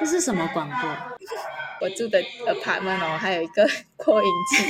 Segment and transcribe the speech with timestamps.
[0.00, 0.90] 这是什么广播？
[1.80, 3.64] 我住的 apartment 哦，还有一个
[3.96, 4.64] 扩音器，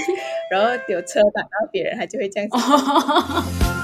[0.50, 2.58] 然后有车挡到别人，他就会这样子。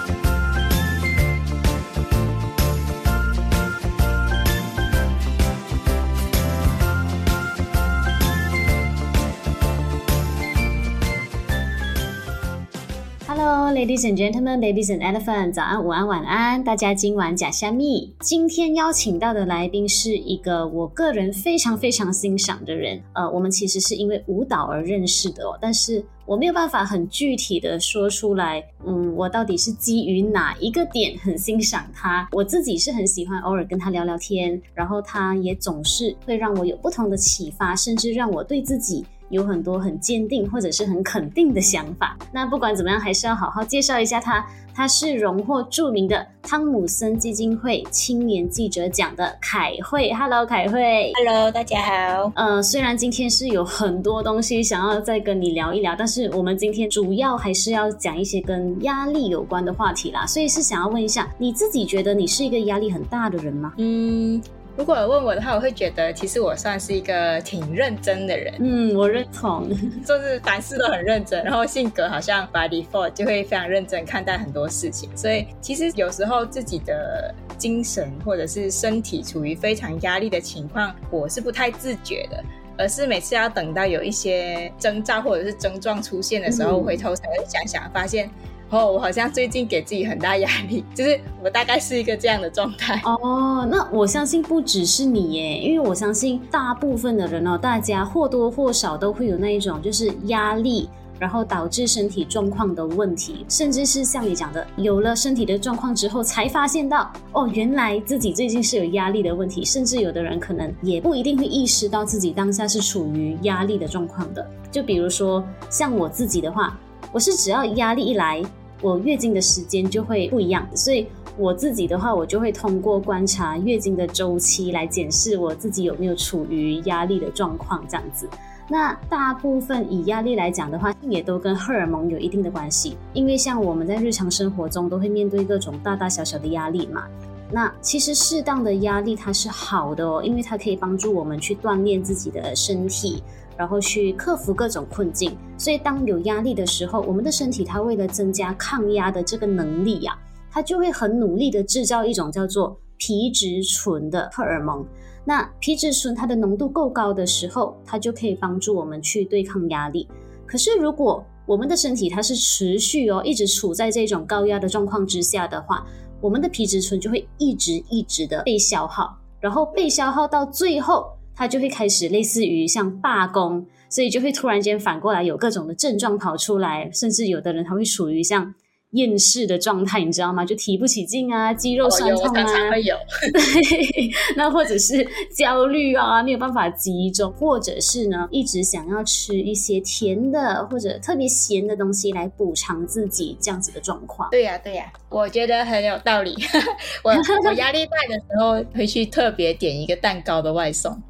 [13.75, 18.15] Ladies and gentlemen，babies and elephants，早安、午安、晚安，大家今晚假虾米。
[18.21, 23.03] 今天邀请到的来宾是一个我个人非常非常欣赏的人。
[23.15, 28.65] 呃，我们其实是因为舞蹈而认识的哦，但是我没有办法很具体的说出来。
[28.87, 32.29] 嗯，我到底是基于哪一个点很欣赏他？
[32.31, 39.05] 我自己是很喜欢偶尔跟他聊聊天，然后他也总是会让我有不同的启发，甚至让我对自己。
[39.29, 42.17] 有很多很坚定或者是很肯定的想法。
[42.33, 44.45] 那不管怎么样，还是要好好介绍一下他。
[44.77, 50.13] 他是荣获著名的汤姆森基金会青年记者奖的凯慧。
[50.13, 51.13] Hello，凯慧。
[51.25, 52.33] Hello，大家好。
[52.35, 60.27] 呃，虽然今天是有很多东西想要再跟你聊一聊，但是我们今天主要还是要讲一些跟压力有关的话题啦。
[60.27, 63.75] 所以是想要问一下，你自己觉得你是一个压力很大的人吗？
[63.79, 64.43] 嗯。
[64.77, 68.53] 如果问我的话，我会觉得其实我算是一个挺认真的人。
[68.59, 69.69] 嗯，我认同，
[70.05, 75.09] 就是凡事都很认真，然后性格好像 by default 就会非常认真看待很多事情。
[75.17, 82.43] 所以其实有时候自己的精神或者是身体处于非常压力的情况，我是不太自觉的，
[82.77, 88.29] 而是每次要等到有一些征兆或者是症状出现的时候，回头才会想想，发现。
[88.75, 93.01] 哦，我好像最近给自己很大压力，就是我大概是一个这样的状态。
[93.05, 100.89] 哦，那我相信不只是你耶，因为我相信大部分的人哦，大家或多或少都会有那一种就是压力，
[101.21, 114.45] 然后导致身体状况的问题，甚至是像你讲的，有了身体的状况之后，才发现到哦，原来自己最近是有压力的问题，甚至有的人可能也不一定会意识到自己当下是处于压力的状况的。
[114.69, 116.77] 就比如说像我自己的话，
[117.13, 118.43] 我是只要压力一来。
[118.85, 121.07] 我月经的时间就会不一样，所以
[121.39, 128.29] 我自己的话，我就会通过观察月经的周期来检视我自己有没有处于压力的状况，这样子。
[128.69, 137.05] 那大部分以压力来讲的话，也都跟荷尔蒙有一定的关系，因为像我们在日常生活中都会面对各种大大小小的压力嘛。
[137.51, 143.23] 那其实适当的压力它是好的哦，因为它可以帮助我们去锻炼自己的身体。
[143.57, 150.19] 然后去克服各种困境，所以当有压力的时候，我们的身体它为了增加抗压的这个能力呀、啊，
[150.51, 154.85] 它就会很努力的制造一种叫做皮质醇的荷尔蒙。
[155.25, 160.09] 那皮质醇它的浓度够高的时候，它就可以帮助我们去对抗压力。
[160.47, 165.87] 可是如果我们的身体它是持续哦，一直处在这种高压的状况之下的话，
[166.21, 171.07] 我们的皮质醇就会一直一直的被消耗，然后被消耗到最后。
[171.37, 178.55] 它就会开始类似于像罢工，所以就会突然间反过来有各种的症状跑出来，甚至有的人他会处于像
[178.93, 180.45] 厌世的状态，你知道吗？
[180.45, 182.95] 就提不起劲啊，肌肉酸痛啊，常常会有。
[183.35, 185.05] 对，那或者是
[185.37, 194.31] 焦虑啊，没有办法集中，或者是呢，一直想要吃一些甜的或者特别咸的东西来补偿自己这样子的状况。
[194.31, 196.33] 对呀、啊，对呀、啊，我觉得很有道理。
[197.03, 197.11] 我
[197.45, 201.03] 我压力大的时候会去特别点一个蛋糕的外送。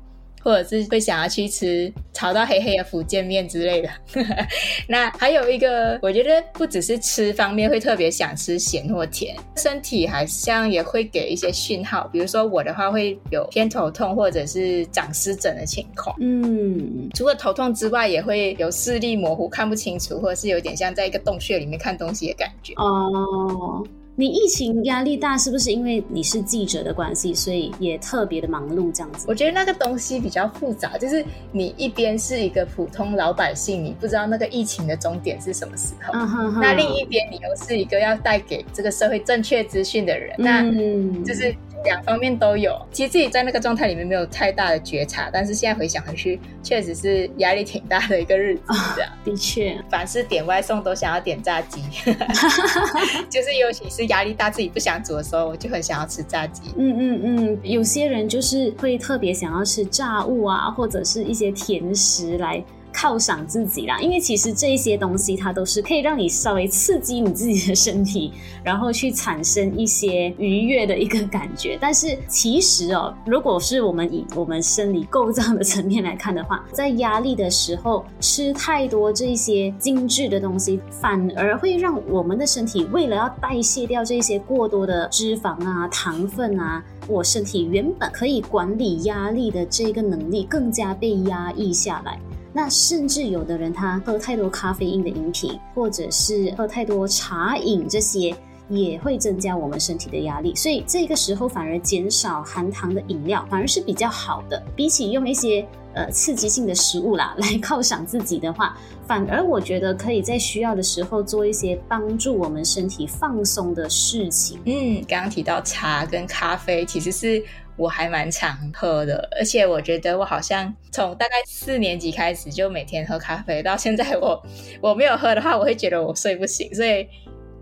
[0.45, 3.89] 或者是会想要去吃炒到黑黑的福建面之类的。
[4.87, 12.07] 那还有一个，我觉得不只是吃方面会特别想吃咸或甜，身体好像也会给一些讯号。
[12.13, 16.15] 比如说我的话会有偏头痛或者是长湿疹的情况。
[16.21, 22.75] 嗯，除了头痛之外，也会有视力模糊、看不清楚，或者是有点像在一个洞穴里面看东西的感觉。
[22.75, 23.83] 哦。
[24.17, 29.27] 你疫情压力大，是不是因为你是记者的关系，所以也特别的忙碌这样子？
[29.29, 41.55] 我觉得那个东西比较复杂，就是你一边是一个普通老百姓，你不知道那个疫情的终点是什么时候；嗯、哼哼那另一边你又是一个要带给这个社会正确资讯的人，嗯、那就是。
[41.85, 48.63] 两方面都有，其实自己在那个状态里面没有太大的觉察，但是现在回想回去，确实是压力挺大的一个日子。
[48.97, 51.83] 这样，的确，凡是点外送都想要点炸鸡，
[53.31, 56.63] 就是尤其是压力大自己不想煮的时候，我就很想要吃炸鸡。
[56.77, 62.63] 嗯嗯嗯，有些人就是会特别想要吃炸物啊，或者是一些甜食来
[62.95, 63.99] 犒赏自己啦。
[63.99, 68.33] 因为其实这一些东西它都是可以让你稍微刺激你自己的身体，
[68.63, 71.77] 然后去产生一些愉悦的一个感觉。
[71.81, 86.83] 但是其实哦，如果是我们以我们生理构造的层面来看的话，在压力的时候吃太多这些精致的东西，反而会让我们的身体为了要代谢掉这些过多的脂肪啊、糖分啊。
[87.07, 92.19] 我身体原本可以管理压力的这个能力更加被压抑下来，
[92.55, 98.35] 那甚至有的人他喝太多咖啡因的饮品，或者是喝太多茶饮，这些
[98.69, 100.55] 也会增加我们身体的压力。
[100.55, 105.67] 所以这个时候反而减少含糖的饮料反而是比较好的，比起用一些。
[105.97, 108.77] 呃，刺激性的食物啦， 来犒赏自己的话，
[109.07, 114.59] 反而我觉得可以在需要的时候做一些帮助我们身体放松的事情。
[114.65, 117.41] 嗯，刚刚提到茶跟咖啡，其实是
[117.77, 124.43] 我还蛮常喝的，而且我觉得我好像从大概四年级开始就每天喝咖啡，到现在我
[124.81, 127.07] 我没有喝的话，我会觉得我睡不醒，所以。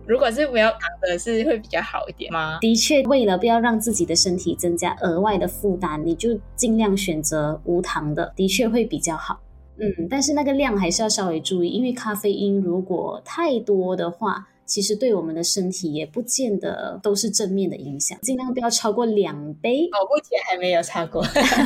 [0.04, 2.58] 如果是没有糖的，是会比较好一点吗？
[2.60, 9.40] 的确，为了不要让自己的身体增加额外的负担，你就尽量选择无糖的，的确会比较好。
[9.78, 14.48] 嗯，但是那个量还是要稍微注意，因为咖啡因如果太多的话。
[14.64, 19.84] 其实对我们的身体也不见得都是正面的影响，尽量不要超过两杯。
[19.86, 21.22] 哦，目前还没有超过。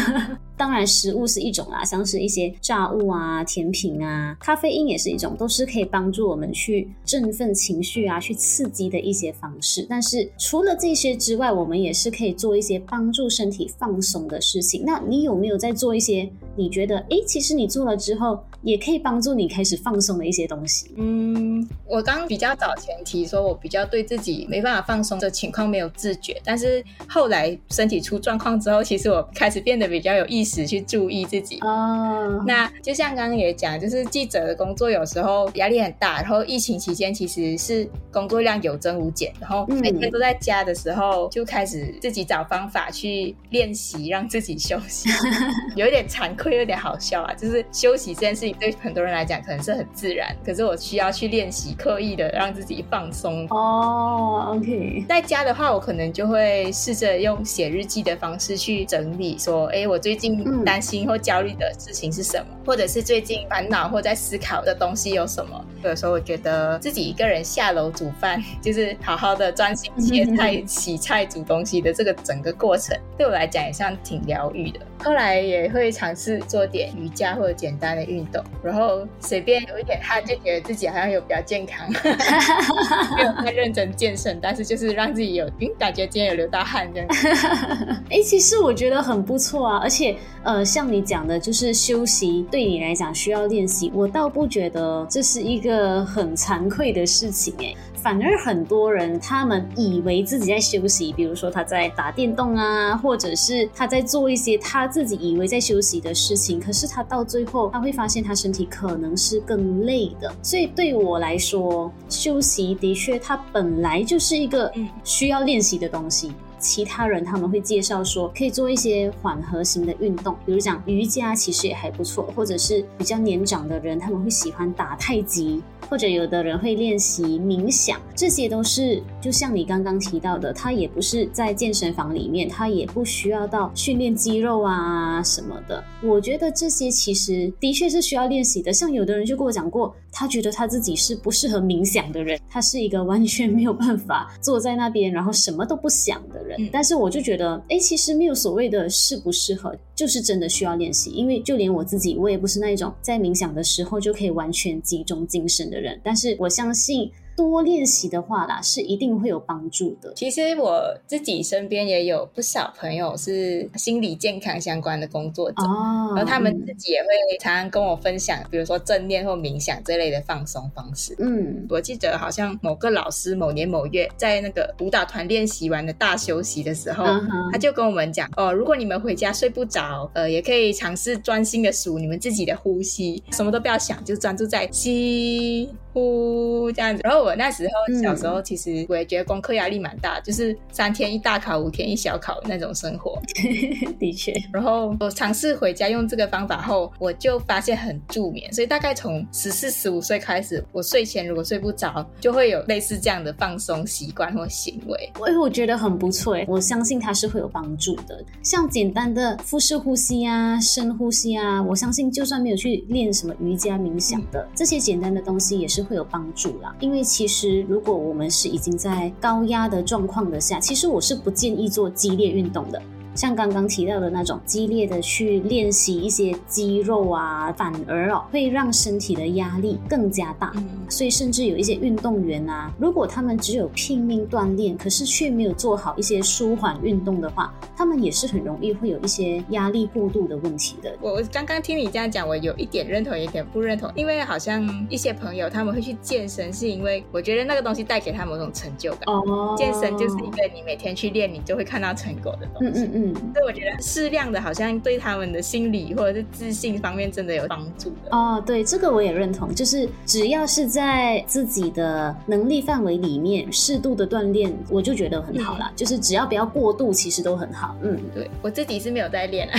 [0.56, 9.87] 当然，食物是一种啦，像是一些炸物啊、甜品啊，咖啡因也是一种，都是可以帮助我们去振奋情绪啊、去刺激的一些方式。
[9.88, 14.82] 但是除了这些之外，我们也是可以做一些帮助身体放松的事情。
[14.85, 20.91] 那你有没有在做一些你觉得，诶，其实你做了之后也可以帮助你开始放松的一些东西？
[20.97, 22.97] 嗯，我刚比较早前。
[23.05, 31.58] 提说，我比较对自己没办法放松的情况没有自觉，但是后来身体出状况之后，其实我开始变得比较有意识去注意自己。
[31.60, 45.10] 哦，那就像刚刚也讲，就是记者的工作有时候压力很大，然后疫情期间其实是工作量有增无减，然后每天都在家的时候，就开始自己找方法去练习让自己休息，
[45.76, 47.34] 有一点惭愧，有点好笑啊。
[47.34, 52.76] 就是休息这件事情对很多人来讲可能是很自然，可是我需要去练习，刻意的让自己。
[52.88, 55.04] 放松哦、oh，OK。
[55.08, 65.65] 在家的话，我可能就会试着用写日记的方式去整理，说，哎，我最近担心或焦虑的事情是什么，嗯、或者是最近烦恼或在思考的东西有什么。
[65.82, 74.81] 有时候我觉得自己一个人下楼煮饭， 就是好好的专心切菜、洗菜、煮东西的这个整个过程，对我来讲也算挺疗愈的。
[75.05, 81.87] 后来也会尝试做点瑜伽或者简单的运动，然后随便有一点汗，就觉得自己好像有比较健康。
[83.17, 87.08] 没有太认真健身，但是就是让自己有，嗯，感觉今天有流到汗这样。
[88.11, 95.66] 哎，其实我觉得很不错啊，而且呃，像你讲的，就是休息对你来讲需要练习，我倒不觉得这是一个
[96.05, 97.75] 很惭愧的事情哎。
[97.95, 110.33] 反而很多人他们以为自己在休息，比如说他在打电动啊，或者是他在做一些他自己以为在休息的事情，可是他到最后他会发现他身体可能是更累的。
[110.41, 114.73] 所以对我来说，休息的确它本来就是一个
[115.03, 116.33] 需要练习的东西。
[116.67, 125.63] 其他人他们会介绍说，可以做一些缓和型的运动，比如讲瑜伽，其实也还不错，或者是比较年长的人他们会喜欢打太极。
[125.89, 135.85] 或者有的人会练习冥想，这些都是就像你刚刚提到的，他也不是在健身房里面，他也不需要到训练肌肉啊什么的。
[136.03, 138.73] 我觉得这些其实的确是需要练习的。
[138.73, 146.56] 像有的人就跟我讲过，他觉得他自己是不适合冥想的人，他是一个完全没有办法坐在那边然后什么都不想的人。
[146.70, 151.11] 但是我就觉得，哎，其实没有所谓的适不适合，就是真的需要练习。
[151.11, 155.86] 因为就连我自己，我也不是那一种在冥想的时候就可以完全集中精神的人。
[155.86, 157.08] 人，但是我相信。
[157.36, 160.12] 多练习的话啦，是一定会有帮助的。
[160.14, 171.14] 其实我自己身边也有不少朋友是心理健康相关的工作者，哦、然后他们自己也会常常跟我分享，比如说正念或冥想这类的放松方式。
[171.19, 185.69] 嗯，我记得好像某个老师某年某月在那个舞蹈团练习完的大休息的时候，嗯、他就跟我们讲哦，如果你们回家睡不着，呃，也可以尝试专心的数你们自己的呼吸，什么都不要想，就专注在吸。
[185.93, 187.00] 呼这样子。
[187.02, 193.21] 然后我那时候小时候其实我也觉得功课压力蛮大，就是三天一大考，五天一小考那种生活。
[193.99, 194.33] 的确。
[194.53, 198.53] 然后我尝试回家用这个方法后，我就发现很助眠。
[198.53, 205.13] 所以大概从十四、十五岁开始，我睡前如果睡不着，就会有类似这样的放松习惯或行为。
[205.15, 208.25] 哎，我觉得很不错，我相信它是会有帮助的。
[208.43, 216.75] 像简单的腹式呼吸啊、深呼吸啊，我相信就算没有去练什么瑜伽冥想的，嗯、这些简单的东西也是会有帮助啦。
[216.81, 222.82] 因为其实如果我们是已经在高压的状况的下，其实我是不建议做激烈运动的。
[223.17, 230.53] 像刚刚提到的那种激烈的去练习一些肌肉啊，反而哦会让身体的压力更加大。
[230.56, 230.69] 嗯。
[230.89, 240.94] 所以甚至有一些运动员啊，如果他们只有拼命锻炼，可是却没有做好一些舒缓运动的话，他们也是很容易会有一些压力过度的问题的。
[241.01, 243.91] 我刚刚听你这样讲，我有一点认同，有一点不认同。
[243.94, 249.03] 因为好像一些朋友他们会去健身，是因为我觉得那个东西带给他某种成就感。
[249.06, 249.55] 哦。
[249.56, 252.82] 健身就是一个你每天去练，你就会看到成果的东西。
[252.82, 253.06] 嗯嗯嗯。
[253.15, 258.10] 所以我觉得适量的，好像对他们的心理或者是自信方面真的有帮助的。
[258.10, 259.55] 哦，对，这个我也认同。
[259.55, 265.70] 就是只要是在自己的能力范围里面，适度的锻炼，我就觉得很好啦。
[265.70, 267.77] 嗯、就是只要不要过度，其实都很好。
[267.82, 269.48] 嗯，对，我自己是没有在练。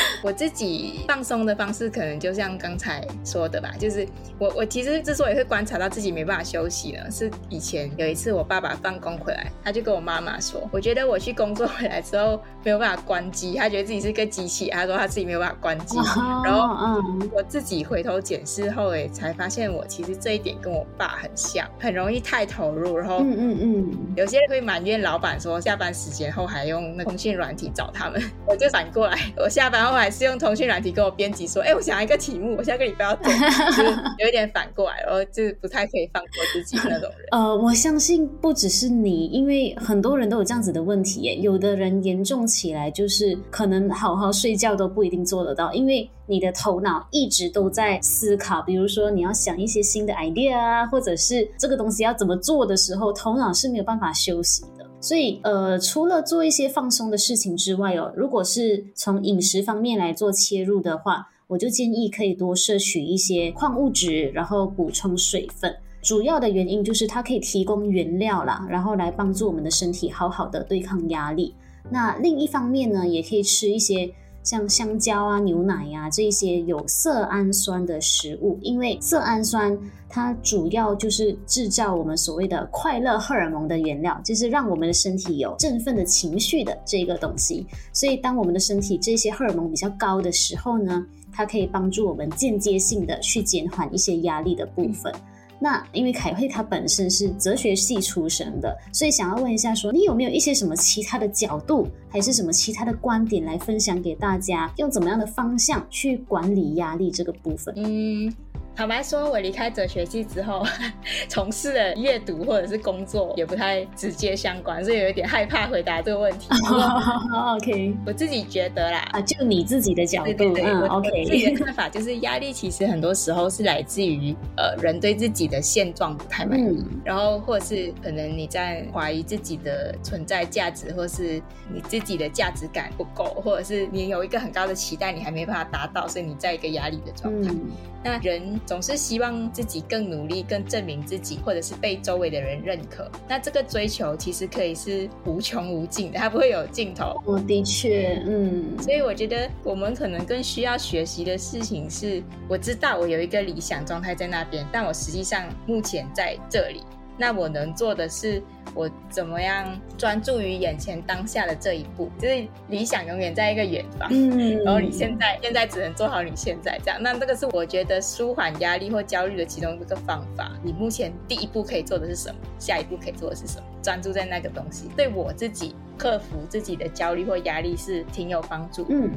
[0.22, 4.06] 我自己放松的方式，可能就像刚才说的吧，就是
[4.38, 15.96] 我我其实之所以会观察到自己没办法休息呢，是以前有一次我爸爸放工回来，他就跟我妈妈说，我觉得我去工作回来之后没有办法关机，他觉得自己是个机器，他说他自己没有办法关机，
[16.44, 33.24] 然后我自己回头检视后，哎，才发现我其实这一点跟我爸很像，很容易太投入，然后嗯嗯嗯，有些人会埋怨老板说下班时间后还用那通讯软体找他们， 我就反过来，我下班然后我还是用通讯软体跟我编辑说，哎，我想要一个题目，我下个礼拜要做，
[33.76, 33.82] 就
[34.20, 37.26] 有一点反过来，然后就是不太可以放过自己那种人。
[37.32, 54.81] 呃，我相信不只是你，因为很多人都有这样子的问题耶，有的人严重起来就是可能好好睡觉都不一定做得到，因为你的头脑一直都在思考，比如说你要想一些新的 idea 啊，或者是这个东西要怎么做的时候，头脑是没有办法休息的。
[55.02, 65.74] 所以，呃，除了做一些放松的事情之外哦，如果是从饮食方面来做切入的话，我就建议可以多摄取一些矿物质，然后补充水分。
[66.00, 71.54] 主要的原因就是它可以提供原料啦，然后来帮助我们的身体好好的对抗压力。
[71.90, 74.14] 那另一方面呢，也可以吃一些。
[74.42, 87.66] 像香蕉啊、牛奶呀、啊、这些有色氨酸的食物，因为色氨酸它主要就是制造我们所谓的快乐荷尔蒙的原料，就是让我们的身体有振奋的情绪的这个东西。
[87.92, 95.12] 所以，当我们的身体这些荷尔蒙比较高的时候呢，它可以帮助我们间接性的去减缓一些压力的部分。
[95.62, 107.72] 那因为凯慧她本身是哲学系出身的，所以想要问一下说，说你有没有一些什么其他的角度，还是什么其他的观点来分享给大家，用怎么样的方向去管理压力这个部分？
[107.76, 108.34] 嗯。
[108.74, 110.64] 坦白说，我离开哲学系之后，
[111.28, 116.48] 从事的阅读或者是工作也不太直接相关，所以有一点害怕回答这个问题。
[117.56, 131.40] OK，我自己觉得啦，啊，就你自己的角度，对对对，嗯，OK，我自己的看法就是，压力其实很多时候是来自于呃人对自己的现状不太满意，嗯，然后或者是可能你在怀疑自己的存在价值，或是
[131.72, 137.50] 你自己的价值感不够，或者是你有一个很高的期待，你还没办法达到，所以你在一个压力的状态。
[137.52, 137.70] 嗯
[138.04, 143.10] 那人总是希望自己更努力、更证明自己，或者是被周围的人认可。
[143.28, 147.20] 那这个追求其实可以是无穷无尽的，它不会有尽头。
[147.24, 148.76] 我的确，嗯。
[148.80, 156.82] 所以我觉得我们可能更需要学习的事情是：我知道我有一个理想状态在那边，但我实际上目前在这里。
[157.18, 158.42] 那我能做的是，
[158.74, 162.10] 我怎么样专注于眼前当下的这一步？
[162.18, 167.02] 就是理想永远在一个远方，嗯，然后你现在现在只能做好你现在这样。
[167.02, 170.52] 那这个是我觉得舒缓压力或焦虑的其中一个方法。
[170.62, 172.36] 你目前第一步可以做的是什么？
[172.58, 173.64] 下一步可以做的是什么？
[173.82, 178.86] 专注在那个东西，对我自己克服自己的焦虑或压力是挺有帮助。
[178.88, 179.10] 嗯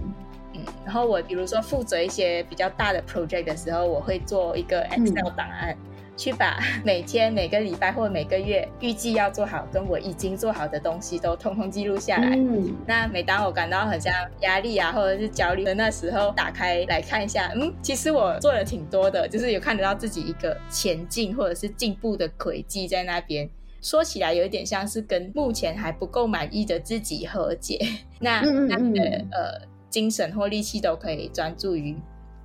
[0.54, 0.62] 嗯。
[0.84, 5.72] 然后我比如说负责一些比较大的 project 的时候，我会做一个 Excel 档案。
[5.72, 12.36] 嗯去把 每天、每个礼拜或每个月预计要做好跟我已经做好的东西都通通记录下来。
[12.36, 23.50] 嗯，那每当我感到很像压力啊，或者是焦虑的那时候，打开来看一下，嗯，其实我做了挺多的，就是有看得到自己一个前进或者是进步的轨迹在那边。
[23.82, 27.80] 说起来有一点像是跟目前还不够满意的自己和解。
[28.20, 31.96] 那那你的呃精神或力气都可以专注于。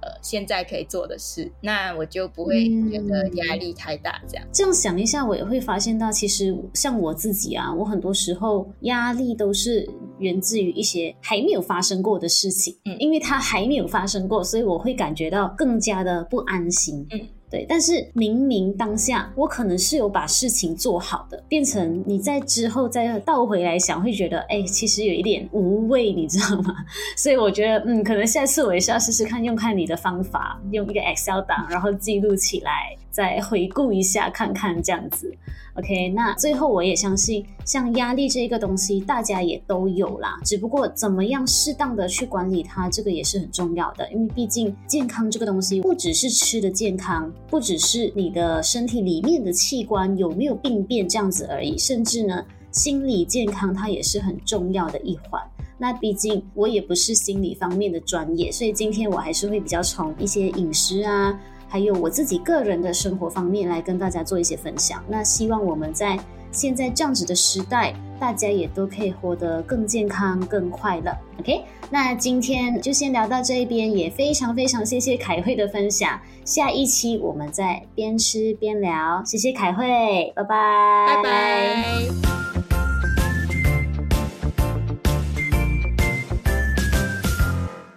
[0.03, 4.21] 呃现在可以做的事，那我就不会觉得压力太大。
[4.29, 9.89] 这样、嗯、这样想一下，我也会发现到，其实像我自己啊，我很多时候压力都是
[10.19, 17.21] 源自于一些还没有发生过的事情，嗯，因为它还没有发生过，所以我会感觉到更加的不安心，嗯。
[17.51, 26.75] 对，但是明明当下我可能是有把事情做好的，变成你在之后再倒回来想，会觉得哎，其实有一点无味，你知道吗？
[27.17, 35.35] 所以我觉得，嗯，可能下次我也是要试试看，用看你的方法，用一个 Excel 档，然后记录起来，再回顾一下，看看这样子。
[35.75, 44.11] OK，那最后我也相信，像压力这个东西，大家也都有啦，只不过怎么样适当的去管理它，这个也是很重要的。
[44.13, 55.41] 因为毕竟健康这个东西，不只是吃的健康，不只是你的身体里面的器官有没有病变这样子而已，甚至呢，心理健康它也是很重要的一环。
[55.79, 61.41] 那毕竟我也不是心理方面的专业，所以今天我还是会比较从一些饮食啊。
[61.71, 65.03] 还有我自己个人的生活方面来跟大家做一些分享。
[65.09, 66.19] 那希望我们在
[66.51, 71.17] 现在这样子的时代，大家也都可以活得更健康、更快乐。
[71.39, 76.21] OK，那今天就先聊到这一边，也非常非常谢谢凯慧的分享。
[76.45, 82.50] 下一期我们再边吃边聊，谢谢凯慧，拜拜，拜拜。